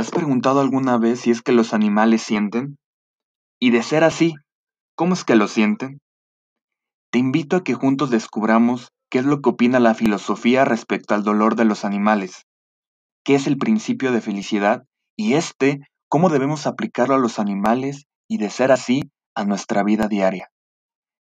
has 0.00 0.10
preguntado 0.10 0.60
alguna 0.60 0.98
vez 0.98 1.20
si 1.20 1.30
es 1.30 1.42
que 1.42 1.52
los 1.52 1.72
animales 1.74 2.22
sienten? 2.22 2.78
Y 3.60 3.70
de 3.70 3.82
ser 3.82 4.04
así, 4.04 4.34
¿cómo 4.96 5.14
es 5.14 5.24
que 5.24 5.36
lo 5.36 5.46
sienten? 5.46 6.00
Te 7.12 7.18
invito 7.18 7.56
a 7.56 7.64
que 7.64 7.74
juntos 7.74 8.10
descubramos 8.10 8.90
qué 9.10 9.18
es 9.18 9.24
lo 9.24 9.42
que 9.42 9.50
opina 9.50 9.80
la 9.80 9.94
filosofía 9.94 10.64
respecto 10.64 11.14
al 11.14 11.24
dolor 11.24 11.56
de 11.56 11.64
los 11.64 11.84
animales, 11.84 12.46
qué 13.24 13.34
es 13.34 13.46
el 13.46 13.58
principio 13.58 14.12
de 14.12 14.20
felicidad 14.20 14.84
y 15.16 15.34
este, 15.34 15.80
cómo 16.08 16.28
debemos 16.30 16.66
aplicarlo 16.66 17.14
a 17.14 17.18
los 17.18 17.38
animales 17.38 18.06
y 18.28 18.38
de 18.38 18.50
ser 18.50 18.72
así, 18.72 19.10
a 19.34 19.44
nuestra 19.44 19.82
vida 19.82 20.08
diaria. 20.08 20.50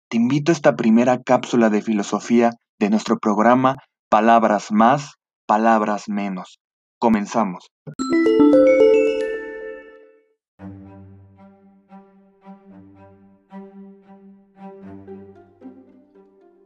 Te 0.09 0.17
invito 0.17 0.51
a 0.51 0.53
esta 0.53 0.75
primera 0.75 1.21
cápsula 1.21 1.69
de 1.69 1.81
filosofía 1.81 2.51
de 2.79 2.89
nuestro 2.89 3.19
programa 3.19 3.77
Palabras 4.09 4.71
más, 4.71 5.15
palabras 5.45 6.09
menos. 6.09 6.59
Comenzamos. 6.97 7.69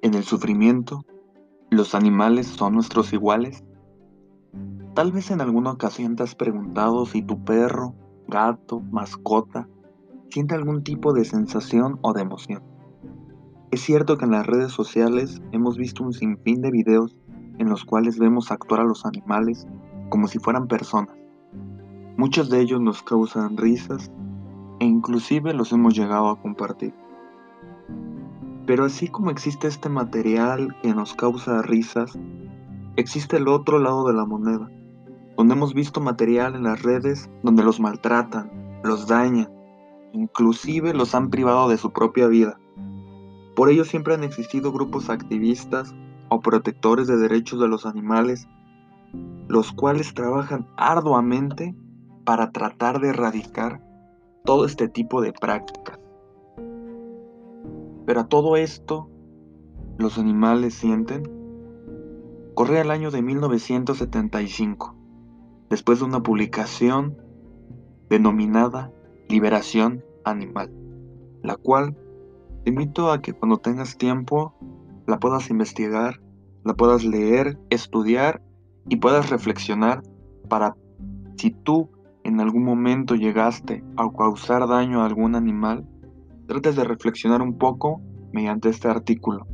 En 0.02 0.14
el 0.14 0.24
sufrimiento, 0.24 1.06
¿los 1.70 1.96
animales 1.96 2.48
son 2.48 2.74
nuestros 2.76 3.12
iguales? 3.14 3.64
Tal 4.94 5.12
vez 5.12 5.32
en 5.32 5.42
alguna 5.42 5.72
ocasión 5.72 6.16
te 6.16 6.24
has 6.24 6.36
preguntado 6.36 7.06
si 7.06 7.22
tu 7.22 7.44
perro, 7.44 7.94
gato, 8.28 8.80
mascota, 8.80 9.68
siente 10.30 10.56
algún 10.56 10.84
tipo 10.84 11.14
de 11.14 11.26
sensación 11.26 12.00
o 12.02 12.14
de 12.14 12.22
emoción. 12.22 12.64
Es 13.72 13.82
cierto 13.82 14.18
que 14.18 14.26
en 14.26 14.32
las 14.32 14.46
redes 14.46 14.72
sociales 14.72 15.42
hemos 15.52 15.78
visto 15.78 16.04
un 16.04 16.14
sinfín 16.14 16.62
de 16.62 16.72
videos 16.72 17.18
en 17.58 17.70
los 17.70 17.84
cuales 17.84 18.20
vemos 18.20 18.52
actuar 18.52 18.82
a 18.82 18.86
los 18.86 19.06
animales 19.06 19.68
como 20.10 20.28
si 20.28 20.40
fueran 20.40 20.68
personas. 20.68 21.23
Muchos 22.16 22.50
de 22.52 22.62
ellos 22.62 22.80
nos 22.80 23.02
causan 23.02 23.58
risas 23.58 24.12
e 24.80 24.86
inclusive 24.86 25.52
los 25.54 25.72
hemos 25.72 25.96
llegado 25.96 26.30
a 26.30 26.40
compartir. 26.40 26.94
Pero 28.68 28.86
así 28.86 29.08
como 29.08 29.32
existe 29.32 29.68
este 29.68 29.90
material 29.90 30.76
que 30.84 30.94
nos 30.94 31.16
causa 31.16 31.64
risas, 31.64 32.18
existe 32.98 33.38
el 33.38 33.48
otro 33.48 33.80
lado 33.80 34.08
de 34.08 34.14
la 34.14 34.26
moneda, 34.26 34.70
donde 35.36 35.56
hemos 35.56 35.74
visto 35.74 36.02
material 36.02 36.56
en 36.56 36.64
las 36.64 36.84
redes 36.84 37.32
donde 37.42 37.64
los 37.64 37.80
maltratan, 37.80 38.80
los 38.84 39.08
dañan, 39.08 39.50
inclusive 40.14 40.94
los 40.94 41.16
han 41.16 41.32
privado 41.32 41.68
de 41.68 41.78
su 41.78 41.92
propia 41.92 42.28
vida. 42.28 42.60
Por 43.56 43.70
ello 43.70 43.86
siempre 43.86 44.14
han 44.14 44.24
existido 44.24 44.72
grupos 44.72 45.10
activistas 45.10 45.96
o 46.30 46.42
protectores 46.42 47.08
de 47.08 47.18
derechos 47.18 47.60
de 47.60 47.68
los 47.68 47.88
animales, 47.88 48.48
los 49.48 49.72
cuales 49.72 50.14
trabajan 50.14 50.68
arduamente 50.78 51.76
para 52.24 52.52
tratar 52.52 53.00
de 53.00 53.10
erradicar 53.10 53.82
todo 54.44 54.66
este 54.66 54.88
tipo 54.88 55.22
de 55.22 55.34
prácticas. 55.34 56.00
Pero 58.06 58.22
a 58.22 58.28
todo 58.28 58.58
esto, 58.58 59.10
¿los 59.98 60.18
animales 60.18 60.74
sienten? 60.74 61.24
Corría 62.54 62.82
el 62.82 62.92
año 62.92 63.10
de 63.10 63.22
1975, 63.22 64.96
después 65.70 66.00
de 66.00 66.06
una 66.06 66.22
publicación 66.22 67.18
denominada 68.10 68.92
Liberación 69.30 70.04
Animal, 70.26 70.72
la 71.42 71.56
cual 71.56 71.98
te 72.64 72.70
invito 72.70 73.12
a 73.12 73.22
que 73.22 73.34
cuando 73.34 73.58
tengas 73.58 73.98
tiempo 73.98 74.54
la 75.08 75.20
puedas 75.20 75.50
investigar, 75.50 76.22
la 76.64 76.76
puedas 76.76 77.04
leer, 77.04 77.58
estudiar 77.70 78.42
y 78.88 78.98
puedas 78.98 79.30
reflexionar 79.30 80.04
para 80.48 80.76
si 81.38 81.52
tú 81.52 81.90
en 82.24 82.40
algún 82.40 82.64
momento 82.64 83.16
llegaste 83.16 83.84
a 83.98 84.10
causar 84.10 84.68
daño 84.68 85.02
a 85.02 85.06
algún 85.06 85.36
animal, 85.36 85.86
trates 86.48 86.76
de 86.76 86.84
reflexionar 86.84 87.42
un 87.42 87.58
poco 87.58 88.02
mediante 88.32 88.70
este 88.70 88.88
artículo. 88.88 89.46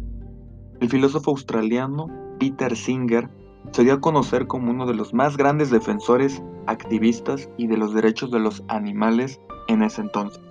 El 0.80 0.90
filósofo 0.90 1.32
australiano 1.32 2.08
Peter 2.40 2.76
Singer 2.76 3.30
se 3.72 3.84
dio 3.84 3.94
a 3.94 4.02
conocer 4.02 4.48
como 4.48 4.72
uno 4.72 4.86
de 4.86 4.94
los 4.94 5.14
más 5.14 5.38
grandes 5.38 5.70
defensores, 5.70 6.42
activistas 6.68 7.50
y 7.58 7.68
de 7.68 7.78
los 7.78 7.94
derechos 7.94 8.32
de 8.32 8.40
los 8.40 8.64
animales 8.68 9.42
en 9.68 9.84
ese 9.84 10.02
entonces. 10.02 10.42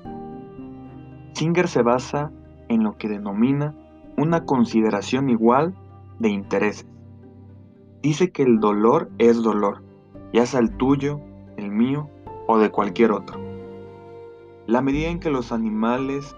Singer 1.32 1.68
se 1.68 1.82
basa 1.82 2.30
en 2.68 2.82
lo 2.82 2.96
que 2.96 3.08
denomina 3.08 3.74
una 4.16 4.44
consideración 4.44 5.30
igual 5.30 5.74
de 6.18 6.28
intereses. 6.30 6.86
Dice 8.02 8.30
que 8.30 8.42
el 8.42 8.60
dolor 8.60 9.10
es 9.18 9.42
dolor, 9.42 9.82
ya 10.32 10.46
sea 10.46 10.60
el 10.60 10.76
tuyo, 10.76 11.20
el 11.58 11.70
mío 11.70 12.08
o 12.46 12.58
de 12.58 12.70
cualquier 12.70 13.12
otro. 13.12 13.38
La 14.66 14.80
medida 14.80 15.08
en 15.08 15.20
que 15.20 15.30
los 15.30 15.52
animales 15.52 16.36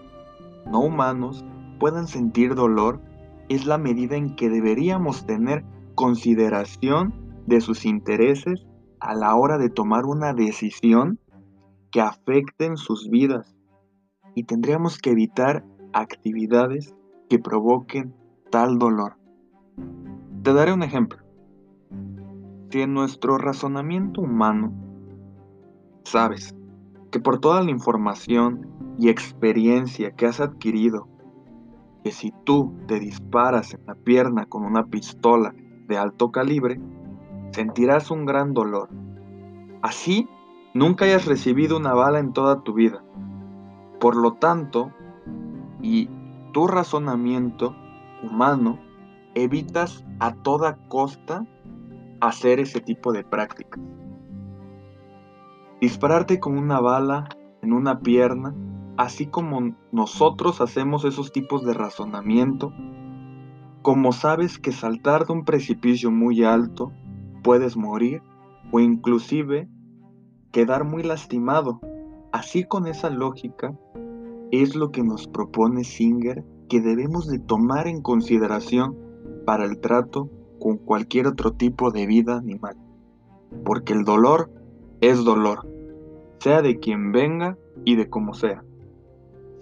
no 0.67 0.81
humanos 0.81 1.45
puedan 1.79 2.07
sentir 2.07 2.55
dolor 2.55 3.01
es 3.49 3.67
la 3.67 3.79
medida 3.79 4.17
en 4.17 4.35
que 4.37 4.49
deberíamos 4.49 5.27
tener 5.27 5.65
consideración 5.95 7.15
de 7.47 7.61
sus 7.61 7.85
intereses 7.85 8.67
a 9.01 9.15
la 9.15 9.35
hora 9.35 9.59
de 9.59 9.71
tomar 9.71 10.05
una 10.05 10.33
decisión 10.33 11.19
que 11.91 12.01
afecten 12.01 12.77
sus 12.77 13.11
vidas 13.11 13.57
y 14.35 14.45
tendríamos 14.45 14.99
que 14.99 15.11
evitar 15.11 15.65
actividades 15.93 16.95
que 17.29 17.39
provoquen 17.39 18.15
tal 18.51 18.79
dolor. 18.79 19.17
Te 20.43 20.53
daré 20.53 20.73
un 20.73 20.83
ejemplo. 20.83 21.19
Si 22.71 22.83
en 22.83 22.95
nuestro 22.95 23.39
razonamiento 23.39 24.21
humano 24.21 24.73
sabes 26.05 26.55
que 27.11 27.21
por 27.21 27.41
toda 27.41 27.63
la 27.63 27.71
información 27.71 28.67
y 28.99 29.09
experiencia 29.09 30.13
que 30.13 30.27
has 30.27 30.41
adquirido, 30.41 31.09
que 32.05 32.13
si 32.13 32.33
tú 32.45 32.75
te 32.87 32.99
disparas 32.99 33.75
en 33.75 33.85
la 33.87 33.95
pierna 33.95 34.47
con 34.47 34.65
una 34.65 34.87
pistola 34.87 35.55
de 35.87 35.99
alto 35.99 36.31
calibre, 36.31 36.81
sentirás 37.53 38.11
un 38.11 38.27
gran 38.27 38.55
dolor. 38.55 38.89
Así, 39.83 40.29
nunca 40.75 41.05
hayas 41.05 41.27
recibido 41.27 41.77
una 41.77 41.95
bala 41.95 42.19
en 42.19 42.33
toda 42.33 42.63
tu 42.63 42.75
vida. 42.75 43.03
Por 43.99 44.17
lo 44.17 44.35
tanto, 44.35 44.93
y 45.83 46.09
tu 46.53 46.67
razonamiento 46.67 47.75
humano, 48.23 48.79
evitas 49.35 50.05
a 50.19 50.35
toda 50.35 50.77
costa 50.89 51.47
hacer 52.21 52.61
ese 52.61 52.81
tipo 52.81 53.13
de 53.13 53.25
prácticas. 53.25 53.81
Dispararte 55.81 56.41
con 56.41 56.59
una 56.59 56.79
bala 56.79 57.29
en 57.63 57.73
una 57.73 58.01
pierna, 58.01 58.55
así 58.99 59.27
como 59.27 59.75
nosotros 59.93 60.61
hacemos 60.61 61.07
esos 61.07 61.33
tipos 61.33 61.65
de 61.65 61.73
razonamiento, 61.73 62.73
como 63.81 64.13
sabes 64.13 64.59
que 64.59 64.73
saltar 64.73 65.27
de 65.27 65.33
un 65.33 65.45
precipicio 65.47 66.11
muy 66.11 66.45
alto 66.45 66.93
puedes 67.43 67.79
morir 67.79 68.23
o 68.71 68.81
inclusive 68.81 69.71
quedar 70.53 70.85
muy 70.85 71.03
lastimado. 71.03 71.81
Así 72.31 72.65
con 72.65 72.87
esa 72.87 73.09
lógica 73.09 73.75
es 74.51 74.77
lo 74.77 74.91
que 74.91 75.03
nos 75.03 75.29
propone 75.29 75.85
Singer 75.85 76.45
que 76.69 76.83
debemos 76.83 77.27
de 77.27 77.39
tomar 77.39 77.89
en 77.89 78.03
consideración 78.03 78.97
para 79.47 79.65
el 79.65 79.81
trato 79.81 80.29
con 80.61 80.77
cualquier 80.77 81.27
otro 81.27 81.53
tipo 81.53 81.91
de 81.91 82.07
vida 82.07 82.37
animal. 82.37 82.77
Porque 83.65 83.95
el 83.95 84.05
dolor 84.05 84.51
es 85.01 85.25
dolor, 85.25 85.67
sea 86.41 86.63
de 86.63 86.79
quien 86.79 87.13
venga 87.13 87.57
y 87.85 87.97
de 87.97 88.09
como 88.09 88.35
sea. 88.35 88.65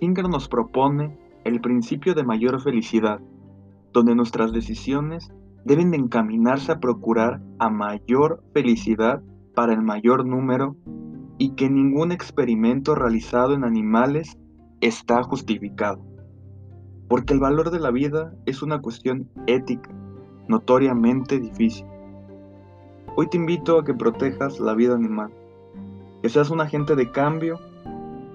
Singer 0.01 0.29
nos 0.29 0.49
propone 0.49 1.17
el 1.45 1.61
principio 1.61 2.15
de 2.15 2.25
mayor 2.25 2.61
felicidad, 2.61 3.21
donde 3.93 4.15
nuestras 4.15 4.53
decisiones 4.53 5.33
deben 5.65 5.91
de 5.91 5.99
encaminarse 5.99 6.73
a 6.73 6.81
procurar 6.81 7.41
a 7.59 7.69
mayor 7.71 8.43
felicidad 8.53 9.23
para 9.55 9.73
el 9.73 9.83
mayor 9.83 10.25
número 10.25 10.77
y 11.37 11.51
que 11.55 11.71
ningún 11.71 12.13
experimento 12.13 12.95
realizado 12.95 13.55
en 13.55 13.65
animales 13.65 14.39
está 14.81 15.23
justificado. 15.23 16.05
Porque 17.09 17.33
el 17.33 17.41
valor 17.41 17.71
de 17.71 17.81
la 17.81 17.91
vida 17.91 18.35
es 18.45 18.63
una 18.63 18.81
cuestión 18.81 19.29
ética 19.47 19.91
notoriamente 20.49 21.39
difícil. 21.39 21.87
Hoy 23.21 23.27
te 23.27 23.37
invito 23.37 23.81
a 23.81 23.85
que 23.85 23.95
protejas 23.95 24.61
la 24.61 24.75
vida 24.75 24.95
animal, 24.95 25.33
que 26.23 26.29
seas 26.29 26.51
un 26.51 26.61
agente 26.61 26.95
de 26.95 27.11
cambio 27.11 27.59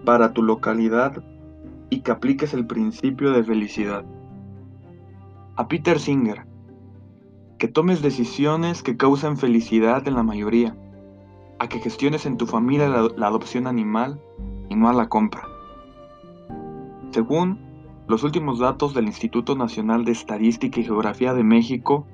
para 0.04 0.34
tu 0.34 0.44
localidad 0.44 1.24
y 1.90 2.02
que 2.02 2.12
apliques 2.12 2.54
el 2.54 2.68
principio 2.68 3.32
de 3.32 3.46
felicidad. 3.46 4.04
A 5.56 5.70
Peter 5.70 6.00
Singer, 6.00 6.46
que 7.58 7.70
tomes 7.70 8.02
decisiones 8.02 8.84
que 8.84 8.98
causen 8.98 9.38
felicidad 9.38 10.06
en 10.06 10.16
la 10.16 10.24
mayoría, 10.24 10.76
a 11.60 11.70
que 11.70 11.80
gestiones 11.80 12.26
en 12.26 12.36
tu 12.36 12.46
familia 12.46 12.90
la, 12.90 13.08
la 13.16 13.28
adopción 13.28 13.68
animal 13.68 14.20
y 14.68 14.76
no 14.76 14.90
a 14.90 14.94
la 14.94 15.08
compra. 15.08 15.48
Según 17.12 17.58
los 18.10 18.26
últimos 18.26 18.60
datos 18.60 18.94
del 18.94 19.06
Instituto 19.06 19.56
Nacional 19.56 20.04
de 20.04 20.12
Estadística 20.12 20.82
y 20.82 20.84
Geografía 20.84 21.34
de 21.34 21.46
México 21.46 22.06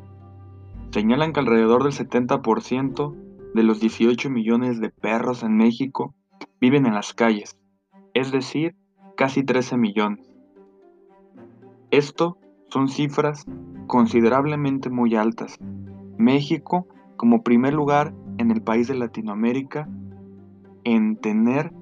señalan 0.92 1.34
que 1.34 1.40
alrededor 1.40 1.84
del 1.84 1.94
70% 1.94 3.16
de 3.54 3.64
los 3.64 3.80
18 3.80 4.30
millones 4.30 4.80
de 4.80 4.90
perros 4.90 5.44
en 5.44 5.58
México 5.58 6.16
viven 6.60 6.86
en 6.86 6.94
las 6.94 7.14
calles, 7.14 7.58
es 8.14 8.32
decir, 8.32 8.76
casi 9.16 9.44
13 9.44 9.78
millones. 9.78 10.32
Esto 11.92 12.38
son 12.70 12.88
cifras 12.88 13.46
considerablemente 13.88 14.90
muy 14.90 15.16
altas. 15.16 15.58
México 16.18 16.88
como 17.18 17.44
primer 17.44 17.74
lugar 17.74 18.14
en 18.38 18.52
el 18.52 18.62
país 18.62 18.88
de 18.88 18.96
Latinoamérica 18.96 19.90
en 20.84 21.18
tener 21.18 21.74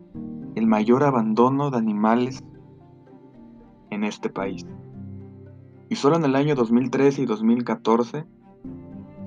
el 0.56 0.68
mayor 0.68 1.03
abandono 1.03 1.69
de 1.69 1.77
animales 1.77 2.44
en 3.92 4.03
este 4.03 4.30
país. 4.30 4.65
Y 5.89 5.95
solo 5.95 6.18
en 6.18 6.25
el 6.25 6.36
año 6.36 6.56
2013 6.56 7.21
y 7.21 7.25
2014 7.25 8.25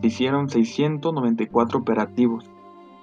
se 0.00 0.06
hicieron 0.06 0.48
694 0.48 1.78
operativos. 1.78 2.50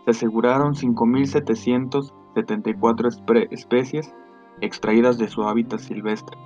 Se 0.06 0.12
aseguraron 0.12 0.74
5.774 0.74 3.48
especies 3.52 4.16
extraídas 4.62 5.18
de 5.18 5.28
su 5.28 5.44
hábitat 5.44 5.80
silvestre. 5.80 6.38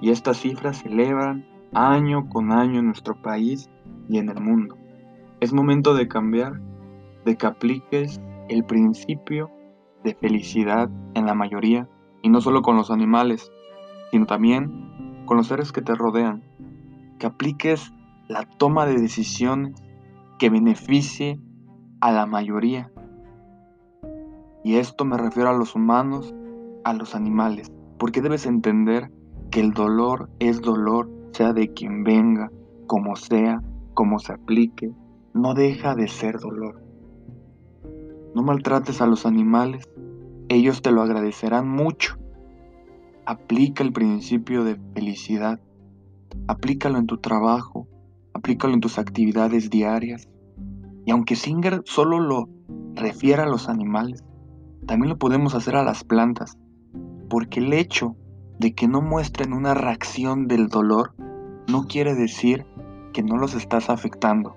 Y 0.00 0.10
estas 0.10 0.36
cifras 0.38 0.76
se 0.78 0.88
elevan 0.88 1.44
año 1.74 2.28
con 2.28 2.52
año 2.52 2.78
en 2.80 2.86
nuestro 2.86 3.20
país 3.20 3.68
y 4.08 4.18
en 4.18 4.30
el 4.30 4.40
mundo. 4.40 4.76
Es 5.40 5.52
momento 5.52 5.94
de 5.94 6.08
cambiar, 6.08 6.60
de 7.24 7.36
que 7.36 7.46
apliques 7.46 8.20
el 8.48 8.64
principio 8.64 9.50
de 10.02 10.14
felicidad 10.14 10.90
en 11.14 11.26
la 11.26 11.34
mayoría, 11.34 11.86
y 12.22 12.30
no 12.30 12.40
solo 12.40 12.62
con 12.62 12.76
los 12.76 12.90
animales, 12.90 13.52
sino 14.10 14.26
también 14.26 15.22
con 15.26 15.36
los 15.36 15.46
seres 15.46 15.70
que 15.72 15.82
te 15.82 15.94
rodean, 15.94 16.42
que 17.18 17.26
apliques 17.26 17.92
la 18.30 18.44
toma 18.44 18.86
de 18.86 18.94
decisiones 18.94 19.74
que 20.38 20.50
beneficie 20.50 21.40
a 22.00 22.12
la 22.12 22.26
mayoría. 22.26 22.92
Y 24.62 24.76
esto 24.76 25.04
me 25.04 25.16
refiero 25.16 25.50
a 25.50 25.58
los 25.58 25.74
humanos, 25.74 26.32
a 26.84 26.94
los 26.94 27.16
animales, 27.16 27.72
porque 27.98 28.22
debes 28.22 28.46
entender 28.46 29.10
que 29.50 29.58
el 29.58 29.72
dolor 29.72 30.30
es 30.38 30.60
dolor, 30.60 31.10
sea 31.32 31.52
de 31.52 31.72
quien 31.72 32.04
venga, 32.04 32.52
como 32.86 33.16
sea, 33.16 33.64
como 33.94 34.20
se 34.20 34.34
aplique, 34.34 34.92
no 35.34 35.54
deja 35.54 35.96
de 35.96 36.06
ser 36.06 36.38
dolor. 36.38 36.84
No 38.36 38.44
maltrates 38.44 39.00
a 39.00 39.08
los 39.08 39.26
animales, 39.26 39.88
ellos 40.48 40.82
te 40.82 40.92
lo 40.92 41.02
agradecerán 41.02 41.68
mucho. 41.68 42.16
Aplica 43.26 43.82
el 43.82 43.92
principio 43.92 44.62
de 44.62 44.78
felicidad, 44.94 45.58
aplícalo 46.46 46.98
en 46.98 47.08
tu 47.08 47.18
trabajo, 47.18 47.88
aplícalo 48.34 48.74
en 48.74 48.80
tus 48.80 48.98
actividades 48.98 49.70
diarias. 49.70 50.28
Y 51.04 51.10
aunque 51.10 51.36
Singer 51.36 51.82
solo 51.84 52.20
lo 52.20 52.48
refiere 52.94 53.42
a 53.42 53.46
los 53.46 53.68
animales, 53.68 54.24
también 54.86 55.10
lo 55.10 55.18
podemos 55.18 55.54
hacer 55.54 55.76
a 55.76 55.84
las 55.84 56.04
plantas, 56.04 56.58
porque 57.28 57.60
el 57.60 57.72
hecho 57.72 58.16
de 58.58 58.74
que 58.74 58.88
no 58.88 59.00
muestren 59.00 59.52
una 59.52 59.74
reacción 59.74 60.46
del 60.46 60.68
dolor 60.68 61.14
no 61.68 61.84
quiere 61.84 62.14
decir 62.14 62.66
que 63.12 63.22
no 63.22 63.36
los 63.36 63.54
estás 63.54 63.88
afectando. 63.88 64.56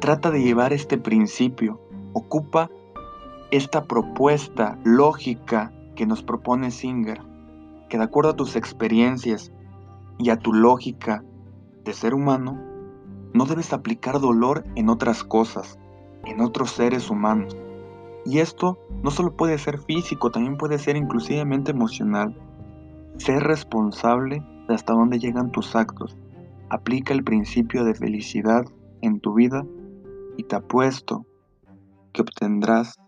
Trata 0.00 0.30
de 0.30 0.42
llevar 0.42 0.72
este 0.72 0.98
principio, 0.98 1.80
ocupa 2.12 2.70
esta 3.50 3.84
propuesta 3.84 4.78
lógica 4.84 5.72
que 5.96 6.06
nos 6.06 6.22
propone 6.22 6.70
Singer, 6.70 7.20
que 7.88 7.98
de 7.98 8.04
acuerdo 8.04 8.30
a 8.30 8.36
tus 8.36 8.56
experiencias 8.56 9.52
y 10.18 10.30
a 10.30 10.36
tu 10.36 10.52
lógica 10.52 11.24
de 11.84 11.92
ser 11.92 12.14
humano, 12.14 12.58
no 13.32 13.46
debes 13.46 13.72
aplicar 13.72 14.20
dolor 14.20 14.64
en 14.76 14.88
otras 14.88 15.24
cosas, 15.24 15.78
en 16.24 16.40
otros 16.40 16.70
seres 16.70 17.10
humanos. 17.10 17.56
Y 18.24 18.38
esto 18.38 18.78
no 19.02 19.10
solo 19.10 19.36
puede 19.36 19.58
ser 19.58 19.78
físico, 19.78 20.30
también 20.30 20.56
puede 20.56 20.78
ser 20.78 20.96
inclusivamente 20.96 21.72
emocional. 21.72 22.34
Ser 23.18 23.42
responsable 23.42 24.42
de 24.68 24.74
hasta 24.74 24.94
dónde 24.94 25.18
llegan 25.18 25.52
tus 25.52 25.76
actos. 25.76 26.16
Aplica 26.70 27.12
el 27.12 27.22
principio 27.22 27.84
de 27.84 27.94
felicidad 27.94 28.64
en 29.02 29.20
tu 29.20 29.34
vida 29.34 29.66
y 30.36 30.44
te 30.44 30.56
apuesto 30.56 31.26
que 32.12 32.22
obtendrás 32.22 32.98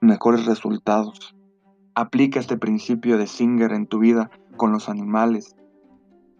mejores 0.00 0.46
resultados. 0.46 1.36
Aplica 1.94 2.40
este 2.40 2.56
principio 2.56 3.16
de 3.18 3.26
Singer 3.26 3.72
en 3.72 3.86
tu 3.86 4.00
vida 4.00 4.30
con 4.56 4.72
los 4.72 4.88
animales, 4.88 5.54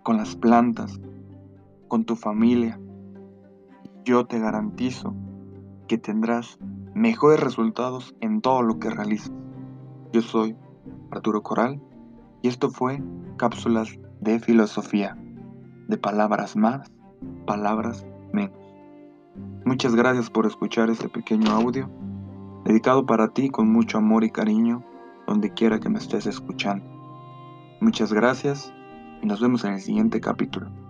con 0.03 0.17
las 0.17 0.35
plantas, 0.35 1.01
con 1.89 2.05
tu 2.05 2.17
familia. 2.17 2.79
Yo 4.05 4.27
te 4.27 4.39
garantizo 4.39 5.15
que 5.89 5.99
tendrás 5.99 6.59
mejores 6.95 7.41
resultados 7.41 8.15
en 8.21 8.41
todo 8.41 8.63
lo 8.63 8.79
que 8.79 8.91
realices. 8.91 9.33
Yo 10.13 10.23
soy 10.23 10.57
Arturo 11.11 11.43
Coral 11.43 11.83
y 12.43 12.49
esto 12.49 12.71
fue 12.71 13.03
Cápsulas 13.37 13.99
de 14.21 14.39
Filosofía, 14.39 15.17
de 15.89 15.99
palabras 15.99 16.57
más, 16.57 16.93
palabras 17.47 18.07
menos. 18.33 18.59
Muchas 19.65 19.95
gracias 19.95 20.31
por 20.31 20.47
escuchar 20.47 20.91
este 20.91 21.09
pequeño 21.09 21.51
audio, 21.51 21.91
dedicado 22.65 23.07
para 23.07 23.29
ti 23.29 23.49
con 23.49 23.71
mucho 23.73 23.99
amor 23.99 24.25
y 24.25 24.31
cariño, 24.31 24.85
donde 25.27 25.53
quiera 25.53 25.81
que 25.81 25.89
me 25.89 25.99
estés 25.99 26.27
escuchando. 26.27 26.85
Muchas 27.81 28.13
gracias 28.13 28.73
y 29.23 29.27
nos 29.27 29.41
vemos 29.41 29.65
en 29.65 29.75
el 29.75 29.81
siguiente 29.81 30.21
capítulo. 30.21 30.84